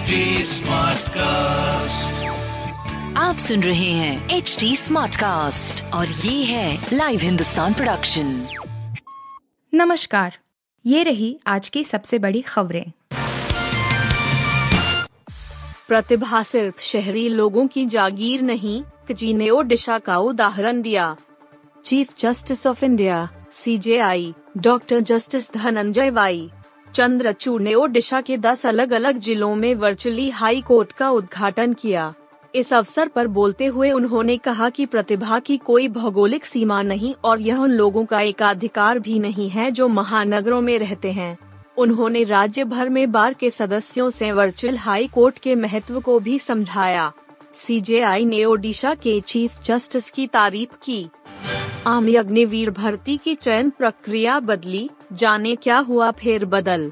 [0.00, 2.12] HD Smartcast.
[3.16, 8.46] आप सुन रहे हैं एच डी स्मार्ट कास्ट और ये है लाइव हिंदुस्तान प्रोडक्शन
[9.74, 10.38] नमस्कार
[10.86, 12.92] ये रही आज की सबसे बड़ी खबरें।
[15.88, 21.16] प्रतिभा सिर्फ़ शहरी लोगों की जागीर नहीं जी ने ओडिशा का उदाहरण दिया।
[21.84, 26.50] Chief justice of India C J I doctor justice Dhananjaya Y.
[26.94, 32.14] Chandrachud ने ओडिशा के 10 अलग अलग जिलों में वर्चुअली हाई कोर्ट का उद्घाटन किया।
[32.54, 37.40] इस अवसर पर बोलते हुए उन्होंने कहा कि प्रतिभा की कोई भौगोलिक सीमा नहीं और
[37.40, 41.38] यह उन लोगों का एकाधिकार भी नहीं है जो महानगरों में रहते हैं।
[41.78, 46.38] उन्होंने राज्य भर में बार के सदस्यों से वर्चुअल हाई कोर्ट के महत्व को भी
[46.38, 47.12] समझाया।
[47.54, 51.08] सीजेआई ने ओडिशा के चीफ जस्टिस की तारीफ़ की।
[51.86, 56.90] आम अग्निवीर भर्ती की चयन प्रक्रिया बदली। जाने क्या हुआ फेर बदल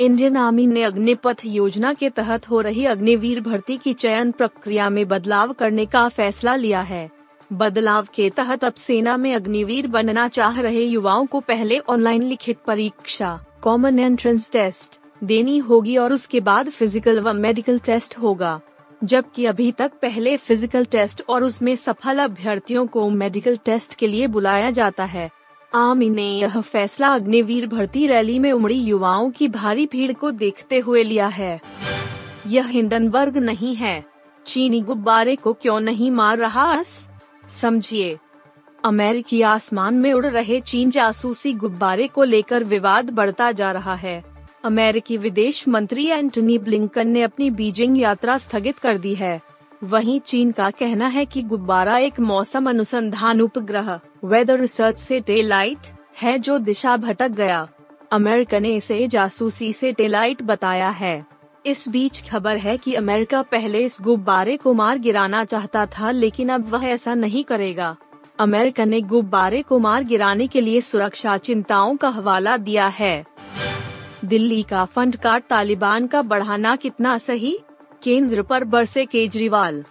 [0.00, 5.06] इंडियन आर्मी ने अग्निपथ योजना के तहत हो रही अग्निवीर भर्ती की चयन प्रक्रिया में
[5.08, 7.10] बदलाव करने का फैसला लिया है।
[7.50, 12.58] बदलाव के तहत अब सेना में अग्निवीर बनना चाह रहे युवाओं को पहले ऑनलाइन लिखित
[12.66, 18.60] परीक्षा कॉमन एंट्रेंस टेस्ट देनी होगी और उसके बाद फ़िज़िकल व मेडिकल टेस्ट होगा।
[19.04, 24.26] जबकि अभी तक पहले फ़िज़िकल टेस्ट और उसमें सफल अभ्यर्थियों को मेडिकल टेस्ट के लिए
[24.26, 25.30] बुलाया जाता है।
[25.74, 30.78] आर्मी ने यह फैसला अग्निवीर भर्ती रैली में उमड़ी युवाओं की भारी भीड़ को देखते
[30.78, 31.60] हुए लिया है।
[32.46, 34.04] यह हिंडनबर्ग नहीं है।
[34.46, 38.18] चीनी गुब्बारे को क्यों नहीं मार रहा समझिए।
[38.84, 44.29] अमेरिकी आसमान में उड़ रहे चीन जासूसी गुब्बारे को लेकर विवाद बढ़ता जा रहा है।
[44.64, 49.40] अमेरिकी विदेश मंत्री एंटनी ब्लिंकन ने अपनी बीजिंग यात्रा स्थगित कर दी है।
[49.84, 55.78] वहीं चीन का कहना है कि गुब्बारा एक मौसम अनुसंधान उपग्रह वेदर रिसर्च से टेलाइट
[56.22, 57.68] है जो दिशा भटक गया।
[58.12, 61.26] अमेरिका ने इसे जासूसी से टेलाइट बताया है।
[61.66, 66.48] इस बीच खबर है कि अमेरिका पहले इस गुब्बारे को मार गिराना चाहता था, लेकिन
[66.48, 67.96] अब वह ऐसा नहीं करेगा।
[68.38, 73.24] अमेरिका ने गुब्बारे को मार गिराने के लिए सुरक्षा चिंताओं का हवाला दिया है।
[74.30, 77.58] दिल्ली का फंड कार्ड तालिबान का बढ़ाना कितना सही?
[78.02, 79.84] केंद्र पर बरसे केजरीवाल।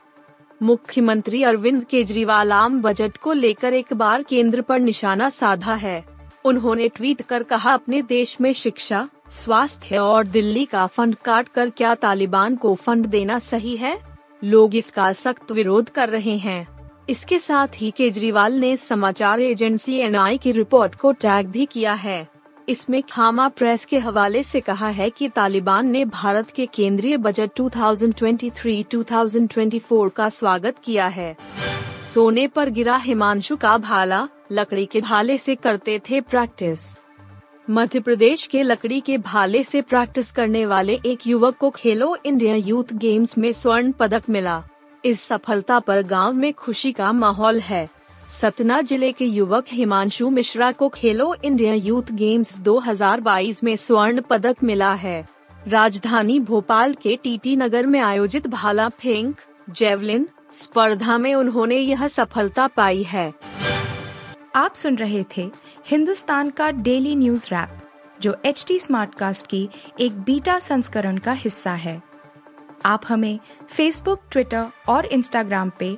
[0.64, 6.06] मुख्यमंत्री अरविंद केजरीवाल आम बजट को लेकर एक बार केंद्र पर निशाना साधा है।
[6.46, 11.70] उन्होंने ट्वीट कर कहा, अपने देश में शिक्षा, स्वास्थ्य और दिल्ली का फंड काट कर
[11.70, 14.00] क्या तालिबान को फंड देना सही है?
[14.44, 16.68] लोग इसका सख्त विरोध कर रहे हैं।
[17.10, 22.39] इसके साथ ही केजरीवाल ने समाचार एजेंसी एनआई की रिपोर्ट को टैग भी किया है।
[22.70, 27.50] इसमें खामा प्रेस के हवाले से कहा है कि तालिबान ने भारत के केंद्रीय बजट
[27.58, 31.38] 2023-2024 का स्वागत किया है।
[32.14, 36.80] सोने पर गिरा हिमांशु का भाला, लकड़ी के भाले से करते थे प्रैक्टिस।
[37.70, 42.56] मध्य प्रदेश के लकड़ी के भाले से प्रैक्टिस करने वाले एक युवक को खेलो इंडिया
[42.56, 44.64] यूथ गेम्स में स्वर्ण पदक मिला।
[45.06, 47.99] इस सफलता पर गाँव में खुशी का माहौल है।
[48.32, 54.64] सतना ज़िले के युवक हिमांशु मिश्रा को खेलो इंडिया यूथ गेम्स 2022 में स्वर्ण पदक
[54.64, 55.28] मिला है।
[55.68, 59.36] राजधानी भोपाल के टीटी नगर में आयोजित भाला फेंक,
[59.70, 63.34] जेवलिन, स्पर्धा में उन्होंने यह सफलता पाई है।
[64.56, 65.50] आप सुन रहे थे
[65.88, 67.78] हिंदुस्तान का डेली न्यूज़ रैप,
[68.22, 69.70] जो एच टी स्मार्ट कास्ट की
[70.00, 72.02] एक बीटा संस्करण का हिस्सा है।
[72.86, 75.98] आप हमें फेसबुक ट्विटर और इंस्टाग्राम पे